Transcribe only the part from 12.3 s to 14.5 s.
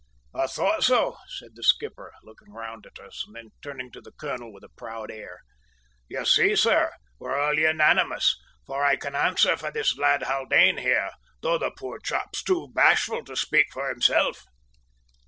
too bashful to speak for himself!"